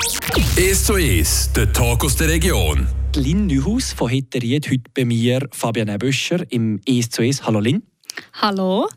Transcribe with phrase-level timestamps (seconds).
[0.00, 2.86] 1 zu 1, der Talk aus der Region.
[3.16, 7.44] Lynn Neuhaus von Hitteried heute bei mir, Fabian Büscher im 1 zu 1.
[7.44, 7.82] Hallo Lynn.
[8.32, 8.88] Hallo.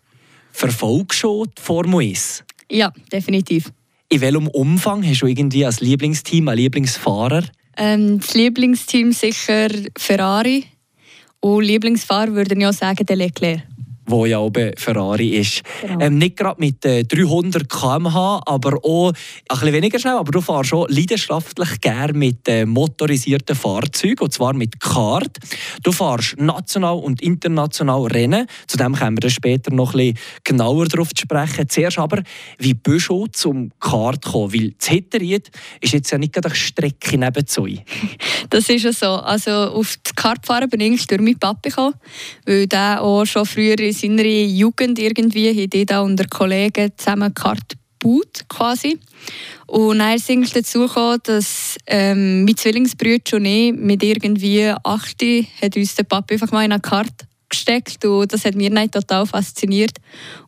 [0.53, 2.45] Verfolgst du schon die Formel 1?
[2.71, 3.73] Ja, definitiv.
[4.07, 7.43] In welchem Umfang hast du irgendwie als Lieblingsteam, als Lieblingsfahrer?
[7.75, 9.67] Ähm, das Lieblingsteam sicher
[9.97, 10.67] Ferrari.
[11.41, 13.63] Und Lieblingsfahrer würde ich auch sagen, der Leclerc
[14.05, 15.63] wo ja oben Ferrari ist.
[15.81, 15.99] Genau.
[15.99, 19.13] Ähm, nicht gerade mit äh, 300 km/h, aber auch ein
[19.49, 20.15] bisschen weniger schnell.
[20.15, 25.37] Aber du fährst schon leidenschaftlich gerne mit äh, motorisierten Fahrzeugen, und zwar mit Kart.
[25.83, 28.47] Du fährst national und international Rennen.
[28.67, 31.69] Zu dem kommen wir dann später noch ein bisschen genauer darauf zu sprechen.
[31.69, 32.23] Zuerst aber,
[32.57, 34.53] wie bist du zum Kart gekommen?
[34.53, 35.51] Weil das Hitteried
[35.81, 37.63] ist jetzt ja nicht gerade eine Strecke neben zu
[38.49, 39.07] Das ist ja so.
[39.07, 41.95] Also auf die Kartfahren bin ich durch meinen Papi gekommen,
[42.45, 47.33] weil der auch schon früher in seiner Jugend irgendwie haben die da unter Kollegen zusammen
[47.33, 48.99] Kart gebaut, quasi.
[49.67, 55.23] Und dann ist es dazu gekommen, dass ähm, mein Zwillingsbruder und ich mit irgendwie 8
[55.61, 59.25] hat uns der Papa einfach mal in eine Karte gesteckt und das hat mich total
[59.25, 59.97] fasziniert.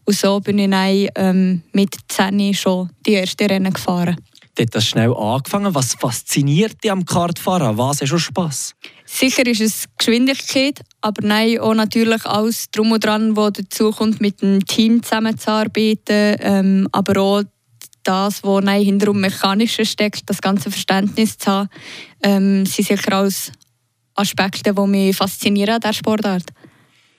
[0.06, 4.18] Und so bin ich dann, ähm, mit 10 schon die ersten Rennen gefahren.
[4.56, 5.76] Dort hast schnell angefangen.
[5.76, 7.78] Was fasziniert dich am Kartfahren?
[7.78, 8.74] Was hast du Spass?
[9.06, 14.22] Sicher ist es Geschwindigkeit, aber nein, auch natürlich alles drum und dran, was dazu kommt,
[14.22, 17.44] mit dem Team zusammenzuarbeiten, ähm, aber auch
[18.04, 21.70] das, was hinter dem Mechanischen steckt, das ganze Verständnis zu haben,
[22.24, 23.52] ähm, sind sicher alles
[24.16, 26.46] Aspekte, die mich faszinieren an dieser Sportart.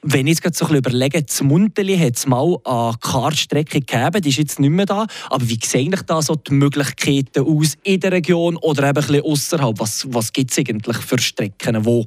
[0.08, 4.28] Wenn ich jetzt gerade so überlege, das Munteli hat es mal eine Kartstrecke gegeben, die
[4.28, 5.06] ist jetzt nicht mehr da.
[5.30, 9.80] Aber wie sehen eigentlich da so die Möglichkeiten aus in der Region oder eben außerhalb?
[9.80, 11.84] Was, was gibt es eigentlich für Strecken?
[11.84, 12.06] Wo?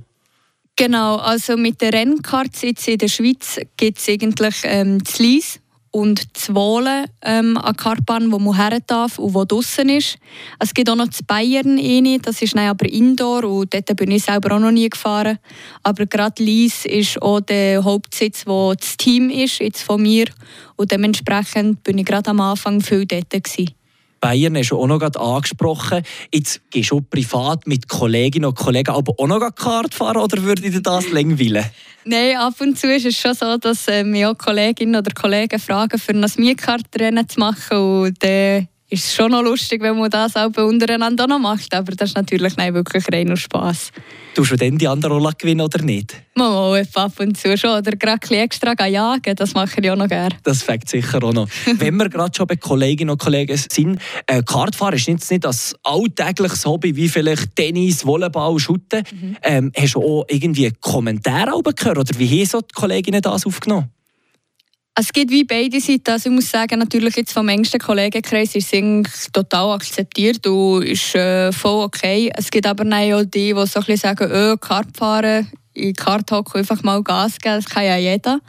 [0.77, 5.59] Genau, also mit den Rennkarts jetzt in der Schweiz gibt es eigentlich ähm, Lies
[5.91, 10.17] und das Wohlen ähm, an Kartbahn, wo man her darf und wo draußen ist.
[10.59, 14.23] Es gibt auch noch das Bayern eine, das ist aber Indoor und dort bin ich
[14.23, 15.39] selber auch noch nie gefahren.
[15.83, 20.25] Aber gerade Lies ist auch der Hauptsitz, wo das Team ist, jetzt von mir
[20.75, 23.78] und dementsprechend bin ich gerade am Anfang viel dort gewesen.
[24.19, 26.03] Bayern hast du auch noch angesprochen.
[26.33, 30.61] Jetzt gehst du privat mit Kolleginnen und Kollegen aber auch noch Kart fahren oder würde
[30.61, 31.65] dir das langweilen?
[32.05, 35.99] Nein, ab und zu ist es schon so, dass äh, auch Kolleginnen oder Kollegen fragen,
[35.99, 37.77] für ein Mietkartrennen zu machen.
[37.77, 41.73] Und äh, ist es schon noch lustig, wenn man das auch untereinander noch macht.
[41.73, 43.91] Aber das ist natürlich nicht wirklich rein aus Spass.
[44.33, 46.15] Tust du denn die andere Rolle gewinnen oder nicht?
[46.35, 47.77] Mal ab und zu schon.
[47.77, 50.35] Oder gerade extra jagen, das mache ich auch noch gerne.
[50.43, 51.47] Das fängt sicher auch noch.
[51.77, 55.75] wenn wir gerade schon bei Kolleginnen und Kollegen sind, äh, Kartfahren ist jetzt nicht das
[55.83, 59.03] alltägliches Hobby wie vielleicht Tennis, Volleyball, Shooten.
[59.11, 59.37] Mhm.
[59.43, 63.89] Ähm, hast du auch irgendwie Kommentare gehört oder wie haben so die Kolleginnen das aufgenommen?
[64.95, 66.11] Es gibt wie beide Seiten.
[66.11, 71.15] Also ich muss sagen, natürlich jetzt vom engsten Kollegenkreis ist es total akzeptiert und ist
[71.15, 72.31] äh, voll okay.
[72.35, 76.59] Es gibt aber auch die, die so ein sagen, oh, Kart fahren, in Kart hocken,
[76.59, 78.39] einfach mal Gas geben, das kann ja jeder.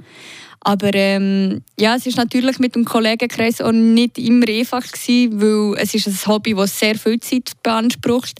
[0.62, 5.82] Aber ähm, ja, es ist natürlich mit dem Kollegenkreis auch nicht immer einfach gewesen, weil
[5.82, 8.38] es ist ein Hobby, das sehr viel Zeit beansprucht.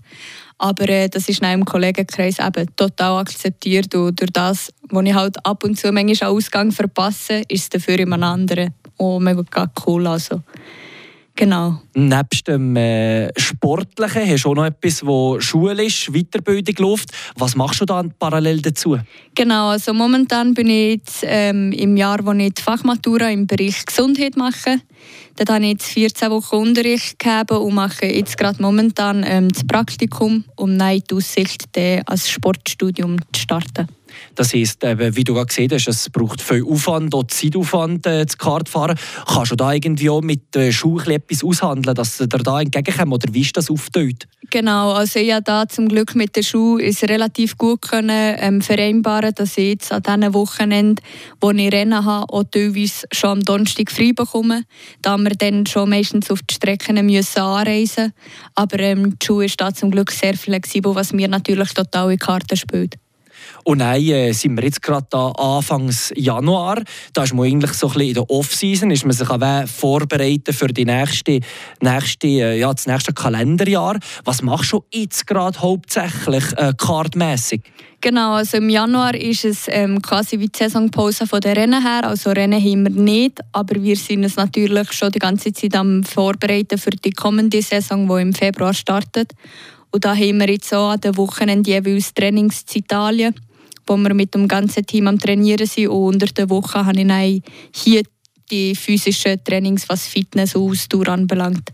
[0.63, 5.47] Aber äh, das ist einem Kollegenkreis eben total akzeptiert und durch das, was ich halt
[5.47, 8.69] ab und zu manchmal Ausgang verpasse, ist es dafür immer ein anderer
[9.01, 10.07] auch mega cool.
[10.07, 10.43] Also.
[11.35, 11.81] Genau.
[11.95, 13.29] Nebst dem äh,
[13.63, 17.11] Sportlichen hast du auch noch etwas, wo schulisch, Weiterbildung läuft.
[17.37, 18.97] Was machst du dann parallel dazu?
[19.35, 23.85] Genau, also momentan bin ich jetzt, ähm, im Jahr, wo ich die Fachmatura im Bereich
[23.85, 24.81] Gesundheit mache.
[25.37, 29.67] Dort habe ich jetzt 14 Wochen Unterricht gegeben und mache jetzt gerade momentan ähm, das
[29.67, 31.69] Praktikum, um die Aussicht,
[32.07, 33.89] als Sportstudium zu starten.
[34.35, 38.37] Das heisst, wie du gerade gesehen hast, es braucht viel Aufwand, auch Zeitaufwand äh, zu
[38.37, 38.99] Kartfahren.
[39.27, 43.33] Kannst du da irgendwie auch mit der Schule etwas aushandeln, dass dir da entgegenkommen oder
[43.33, 44.29] wie ist das aufgeteilt?
[44.51, 48.61] Genau, also ich habe da zum Glück mit der Schule ist relativ gut können, ähm,
[48.61, 51.05] vereinbaren, dass ich jetzt an diesen Wochenenden,
[51.41, 54.65] wo ich Rennen habe, auch teilweise schon am Donnerstag frei bekomme,
[55.03, 58.13] da wir dann schon meistens auf die Strecken müssen anreisen
[58.55, 62.19] Aber ähm, die Schule ist da zum Glück sehr flexibel, was mir natürlich total in
[62.19, 62.97] Karten spielt.
[63.65, 66.83] Und dann äh, sind wir jetzt gerade da Anfangs Januar.
[67.13, 70.53] Da ist man eigentlich so ein bisschen in der Off-Season, ist man sich auch vorbereiten
[70.53, 71.41] für die nächste,
[71.81, 73.99] nächste, äh, ja, das nächste Kalenderjahr.
[74.25, 77.63] Was machst du jetzt gerade hauptsächlich äh, kartmässig?
[78.03, 82.09] Genau, also im Januar ist es ähm, quasi wie die Saisonpause von den Rennen her.
[82.09, 86.03] Also Rennen haben wir nicht, aber wir sind es natürlich schon die ganze Zeit am
[86.03, 89.33] Vorbereiten für die kommende Saison, die im Februar startet.
[89.91, 93.35] Und da haben wir jetzt auch an den Wochenenden jeweils Trainings in Italien
[93.91, 95.89] wo wir mit dem ganzen Team am Trainieren sind.
[95.89, 97.43] Und unter der Woche habe ich
[97.75, 98.03] hier
[98.51, 101.71] die physischen Trainings, was Fitness und Ausdauer anbelangt.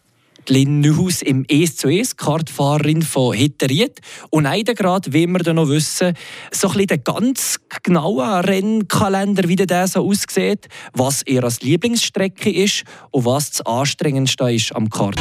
[0.51, 4.01] Lynn Neuhaus im ES zu ES, Kartfahrerin von Hitteriet.
[4.31, 6.15] Und einen gerade, wie wir dann noch wissen,
[6.53, 12.51] so ein bisschen den ganz genauen Rennkalender, wie der so aussieht, was ihr als Lieblingsstrecke
[12.51, 15.17] ist und was das Anstrengendste ist am Kart.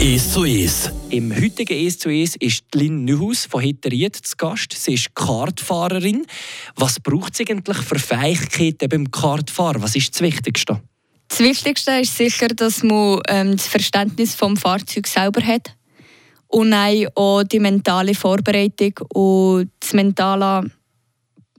[0.00, 0.90] «Es zu Es».
[1.10, 4.72] Im heutigen «Es zu Es» ist Lynn Neuhaus von Hitteriet zu Gast.
[4.72, 6.26] Sie ist Kartfahrerin.
[6.74, 9.82] Was braucht sie eigentlich für Fähigkeiten beim Kartfahren?
[9.82, 10.80] Was ist das Wichtigste?
[11.32, 15.74] Das Wichtigste ist sicher, dass man ähm, das Verständnis vom Fahrzeug selber hat
[16.48, 20.70] und auch die mentale Vorbereitung und das mentale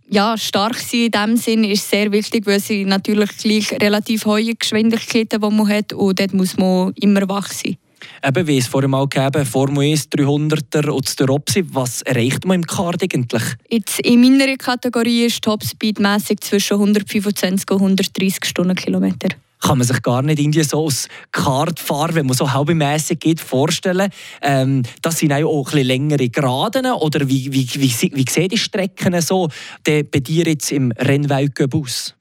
[0.10, 4.54] ja, stark sein in dem Sinn ist sehr wichtig, weil sie natürlich gleich relativ hohe
[4.54, 7.78] Geschwindigkeiten, die man hat und dort muss man immer wach sein.
[8.24, 11.66] Eben, wie es vorhin mal gegeben Formel 1 300er und der Opsi.
[11.72, 13.44] Was erreicht man im Kart eigentlich?
[13.72, 19.30] Jetzt in meiner Kategorie ist Topspeed mäßig zwischen 125 und 130 Stundenkilometer
[19.64, 24.12] kann man sich gar nicht irgendwie so als Kartfahrer, wenn man so halbmäßig geht, vorstellen.
[24.42, 28.58] Ähm, das sind auch ein bisschen längere Geraden oder wie, wie, wie, wie sehen die
[28.58, 29.50] Strecken so
[29.86, 31.74] bei dir jetzt im Rennweltcup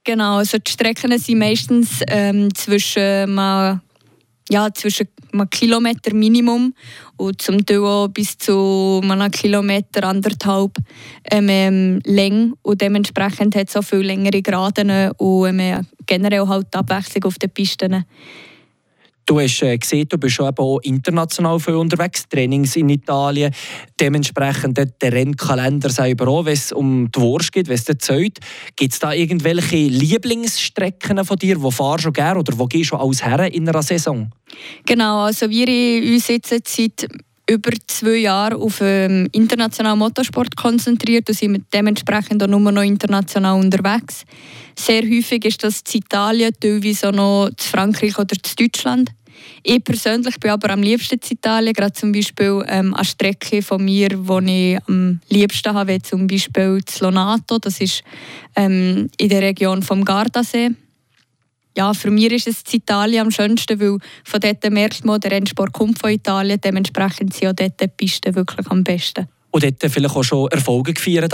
[0.05, 3.81] Genau, also die Strecken sind meistens ähm, zwischen mal
[4.50, 6.75] ja, zwischen einem Kilometer Minimum
[7.17, 10.73] und zum Teil auch bis zu einem Kilometer, anderthalb
[11.31, 12.53] ähm, ähm, Länge.
[12.62, 17.50] Und dementsprechend hat es auch viel längere Geraden und ähm, generell halt Abwechslung auf den
[17.50, 18.05] Pisten.
[19.27, 23.55] Du hast äh, gesehen, du bist schon auch international viel unterwegs, Trainings in Italien,
[24.01, 28.39] dementsprechend der Rennkalender selber auch, wenn es um die Wurst geht, wenn es zählt.
[28.77, 32.97] Gibt es da irgendwelche Lieblingsstrecken von dir, wo fahrst du gerne oder wo gehst du
[32.97, 34.31] alles her in einer Saison?
[34.87, 37.09] Genau, also wir uns jetzt seit
[37.53, 43.59] über zwei Jahren auf ähm, internationalen Motorsport konzentriert und sind dementsprechend auch nur noch international
[43.59, 44.25] unterwegs.
[44.77, 49.11] Sehr häufig ist das in Italien, teilweise auch noch in Frankreich oder in Deutschland.
[49.63, 53.85] Ich persönlich bin aber am liebsten in Italien, gerade zum Beispiel ähm, an Strecke von
[53.85, 58.03] mir, die ich am liebsten habe, zum Beispiel das Lonato, das ist
[58.57, 60.71] ähm, in der Region vom Gardasee
[61.77, 65.73] ja, für mich ist es Italien am schönsten, weil von dort merkt man, der Rennsport
[65.73, 69.29] kommt von Italien, dementsprechend sind auch dort die Pisten wirklich am besten.
[69.51, 71.33] Und dort vielleicht auch schon Erfolge gefeiert?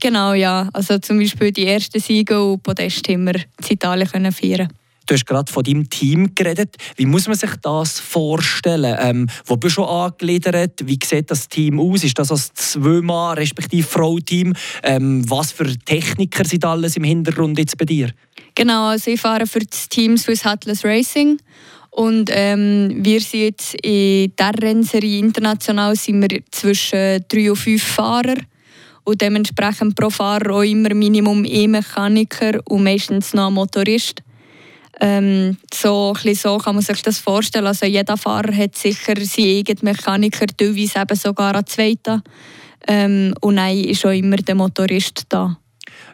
[0.00, 0.68] Genau, ja.
[0.72, 4.68] Also zum Beispiel die ersten Siege und Podest haben wir in Italien können feiern
[5.06, 6.76] Du hast gerade von deinem Team geredet.
[6.94, 8.96] Wie muss man sich das vorstellen?
[9.00, 10.86] Ähm, wo bist du angegliedert?
[10.86, 12.04] Wie sieht das Team aus?
[12.04, 14.54] Ist das ein Zwei-Mann- respektive Frau-Team?
[14.84, 18.12] Ähm, was für Techniker sind alles im Hintergrund jetzt bei dir?
[18.60, 21.38] Genau, also ich fahre für das Team Swiss Atlas Racing
[21.92, 27.82] und ähm, wir sind jetzt in der Rennserie international sind wir zwischen drei und fünf
[27.82, 28.34] Fahrer
[29.04, 34.20] und dementsprechend pro Fahrer auch immer Minimum ein Mechaniker und meistens noch ein Motorist.
[35.00, 37.66] Ähm, so, so kann man sich das vorstellen.
[37.66, 42.22] Also jeder Fahrer hat sicher seinen eigenen Mechaniker, teilweise eben sogar einen zweiten.
[42.86, 45.56] Ähm, und dann ist auch immer der Motorist da.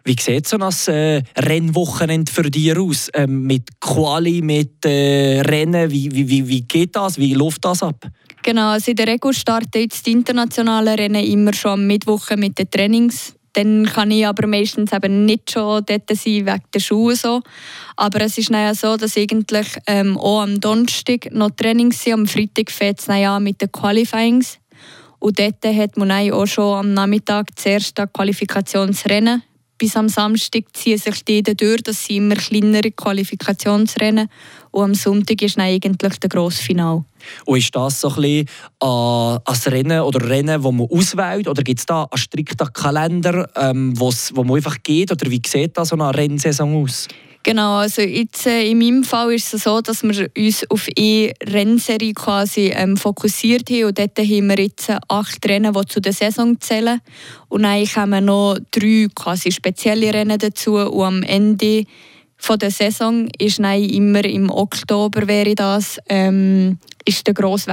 [0.06, 3.10] Wie sieht so ein äh, Rennwochenende für dich aus?
[3.12, 7.18] Ähm, mit Quali, mit äh, Rennen, wie, wie, wie geht das?
[7.18, 8.06] Wie läuft das ab?
[8.44, 12.56] Genau, also in der Regel starten jetzt die internationalen Rennen immer schon am Mittwoch mit
[12.56, 13.34] den Trainings.
[13.54, 17.16] Dann kann ich aber meistens eben nicht schon dort sein, wegen der Schuhe.
[17.16, 17.42] So.
[17.96, 22.12] Aber es ist ja so, dass eigentlich ähm, auch am Donnerstag noch Trainings sind.
[22.12, 24.60] Am Freitag fängt es an mit den Qualifyings.
[25.18, 29.42] Und dort hat man auch schon am Nachmittag das erste Qualifikationsrennen
[29.78, 31.82] bis am Samstag ziehen sich die durch.
[31.82, 34.28] Das sind immer kleinere Qualifikationsrennen.
[34.70, 37.04] Und am Sonntag ist dann eigentlich der grosse Final.
[37.44, 38.46] Und ist das so ein bisschen
[38.82, 41.48] äh, Rennen oder Rennen, das man auswählt?
[41.48, 45.12] Oder gibt es da einen strikten Kalender, ähm, wo man einfach geht?
[45.12, 47.08] Oder wie sieht da so eine Rennsaison aus?
[47.46, 51.32] Genau, also jetzt, äh, in meinem Fall ist es so, dass wir uns auf eine
[51.44, 53.84] Rennserie quasi ähm, fokussiert haben.
[53.84, 57.00] Und dort haben wir jetzt acht Rennen, die zu der Saison zählen.
[57.48, 60.74] Und dann kommen noch drei quasi spezielle Rennen dazu.
[60.74, 61.84] Und am Ende
[62.36, 67.70] von der Saison ist dann immer im Oktober wäre das ähm, ist der grosse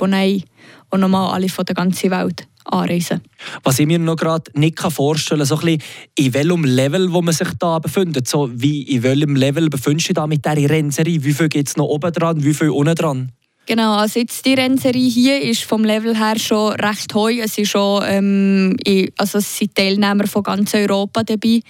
[0.00, 0.42] wo dann
[0.90, 3.22] auch nochmal alle von der ganzen Welt anreisen.
[3.62, 5.82] Was ich mir noch gerade nicht vorstellen kann, so ein bisschen,
[6.16, 8.28] in welchem Level wo man sich da befindet.
[8.28, 11.24] So, wie, in welchem Level befindest du da mit dieser Rennserie?
[11.24, 13.32] Wie viel gibt es noch oben dran, wie viel unten dran?
[13.64, 17.30] Genau, also jetzt die Rennserie hier ist vom Level her schon recht hoch.
[17.30, 18.76] Es, ist schon, ähm,
[19.16, 21.60] also es sind Teilnehmer von ganz Europa dabei.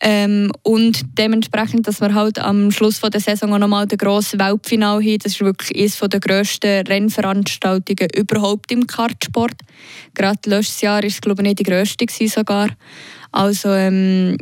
[0.00, 4.38] Ähm, und dementsprechend, dass wir halt am Schluss von der Saison auch nochmal den grossen
[4.38, 5.18] Weltfinale haben.
[5.18, 9.54] Das ist wirklich eines der grössten Rennveranstaltungen überhaupt im Kartsport.
[10.14, 12.68] Gerade letztes Jahr war es glaube ich nicht die grösste sogar.
[13.32, 14.36] Also ähm,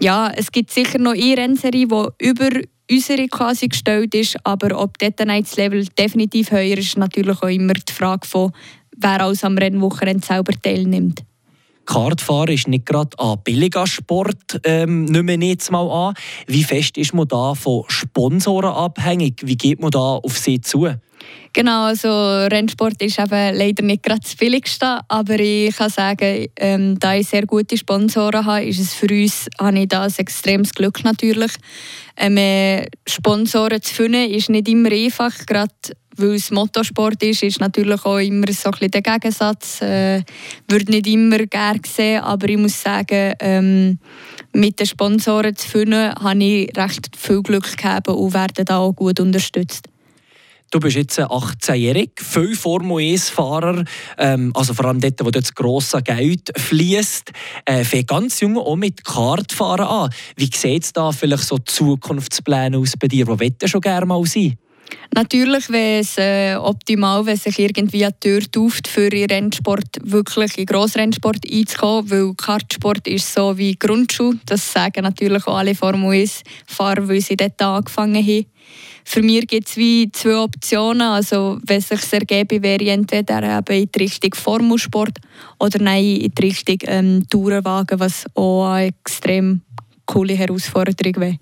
[0.00, 2.50] ja, es gibt sicher noch eine Rennserie, die über
[2.90, 7.48] unsere quasi gestellt ist, aber ob dort dann das Level definitiv höher ist, natürlich auch
[7.48, 8.52] immer die Frage von,
[8.96, 11.22] wer alles am Rennwochenende selber teilnimmt.
[11.88, 16.14] Kartfahren ist nicht gerade ein billiger Sport, ähm, nicht mehr jetzt mal an.
[16.46, 19.40] Wie fest ist man da von Sponsoren abhängig?
[19.42, 20.86] Wie geht man da auf sie zu?
[21.54, 26.98] Genau, also Rennsport ist eben leider nicht gerade das Billigste, aber ich kann sagen, ähm,
[26.98, 30.74] da ich sehr gute Sponsoren habe, ist es für uns, habe ich da ein extremes
[30.74, 31.52] Glück natürlich.
[32.18, 35.72] Ähm, äh, Sponsoren zu finden ist nicht immer einfach, gerade
[36.18, 39.80] weil es Motorsport ist, ist natürlich auch immer so ein bisschen der Gegensatz.
[39.82, 40.22] Äh,
[40.68, 43.98] wird nicht immer gerne gesehen, aber ich muss sagen, ähm,
[44.52, 48.92] mit den Sponsoren zu finden, habe ich recht viel Glück gehabt und werde da auch
[48.92, 49.88] gut unterstützt.
[50.70, 53.84] Du bist jetzt 18-jährig, viel Formel 1-Fahrer,
[54.18, 57.32] ähm, also vor allem dort, wo das grosse Geld fließt,
[57.64, 60.10] äh, fängt ganz jung auch mit Kartfahren an.
[60.36, 63.26] Wie sieht es da vielleicht so Zukunftspläne aus bei dir?
[63.26, 64.58] Wo willst du schon gerne mal sein?
[65.14, 70.58] Natürlich wäre es äh, optimal, wenn sich irgendwie eine Tür auft, für in Rennsport wirklich
[70.58, 74.38] in Grossrennsport einzukommen, weil Kartsport ist so wie Grundschule.
[74.46, 78.46] Das sagen natürlich auch alle Formel 1-Fahrer, weil sie dort angefangen haben.
[79.04, 81.00] Für mich gibt es wie zwei Optionen.
[81.00, 85.18] Also, wenn es sich ergebe, wäre ich entweder eben in die Richtung Formelsport
[85.58, 89.62] oder nein, in die Richtung ähm, Tourenwagen, was auch eine extrem
[90.04, 91.38] coole Herausforderung wäre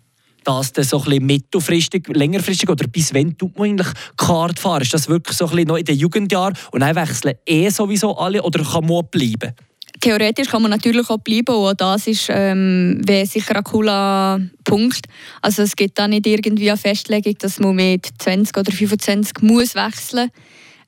[0.47, 4.83] das dann so ein mittelfristig, längerfristig oder bis wann tut man eigentlich Kart fahren?
[4.83, 8.17] Ist das wirklich so ein bisschen noch in den Jugendjahren und dann wechseln eh sowieso
[8.17, 9.53] alle oder kann man bleiben?
[10.01, 15.07] Theoretisch kann man natürlich auch bleiben und auch das ist ähm, sicher ein cooler Punkt.
[15.41, 19.75] Also es gibt da nicht irgendwie eine Festlegung, dass man mit 20 oder 25 muss
[19.75, 20.31] wechseln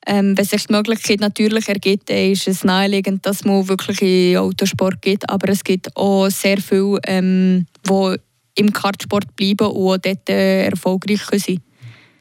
[0.07, 5.01] ähm, wenn sich die Möglichkeit natürlich ergibt, ist es naheliegend, dass man wirklich in Autosport
[5.01, 5.29] geht.
[5.29, 8.15] Aber es gibt auch sehr viele, ähm, die
[8.59, 11.63] im Kartsport bleiben und dort äh, erfolgreich sein können.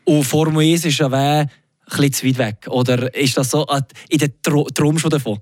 [0.05, 1.51] Und Formel 1 ist ja ein
[1.85, 2.67] bisschen zu weit weg.
[2.69, 3.67] Oder ist das so
[4.09, 5.39] in der Traum schon davon?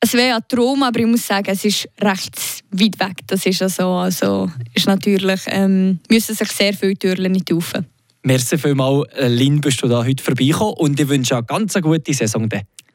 [0.00, 3.16] Es wäre ein Traum, aber ich muss sagen, es ist recht weit weg.
[3.26, 7.86] Das ist also, also ist natürlich, ähm, müssen sich sehr viele Türen nicht öffnen.
[8.22, 12.48] Merci vielmals, Lynn, bist du da heute vorbeigekommen und ich wünsche eine ganz gute Saison.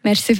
[0.03, 0.35] Merci